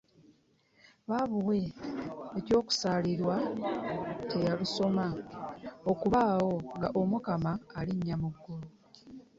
Baabuwe 1.09 1.59
ekyokusaalirwa 2.37 3.37
teyalusoma, 4.29 5.05
okubaawo 5.91 6.53
nga 6.77 6.87
Omukama 7.01 7.51
alinnya 7.79 8.15
mu 8.21 8.29
Ggulu. 8.33 8.69